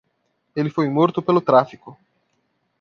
[0.55, 1.95] Ele foi morto pelo tráfico.